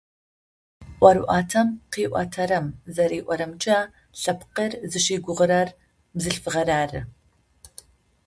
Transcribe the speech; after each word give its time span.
Ӏорыӏуатэм 0.99 1.67
къыӏуатэрэм 1.91 2.65
зэриӏорэмкӏэ, 2.95 3.79
лъэпкъыр 4.21 4.71
зыщыгугъурэр 4.91 5.69
бзылъфыгъэр 6.15 6.69
ары. 6.81 7.01